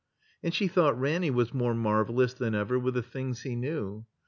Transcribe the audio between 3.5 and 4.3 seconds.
knew.